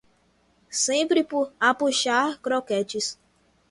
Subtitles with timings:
[0.77, 1.27] Sempre
[1.59, 3.19] a puxar croquetes!